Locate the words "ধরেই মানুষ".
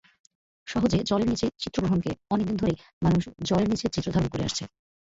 2.57-3.23